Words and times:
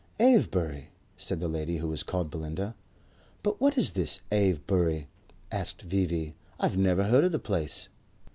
"Avebury?" 0.19 0.89
said 1.15 1.39
the 1.39 1.47
lady 1.47 1.77
who 1.77 1.87
was 1.87 2.01
called 2.01 2.31
Belinda. 2.31 2.73
"But 3.43 3.61
what 3.61 3.77
is 3.77 3.91
this 3.91 4.19
Avebury?" 4.31 5.05
asked 5.51 5.83
V.V. 5.83 6.33
"I've 6.59 6.75
never 6.75 7.03
heard 7.03 7.25
of 7.25 7.31
the 7.31 7.37
place." 7.37 7.87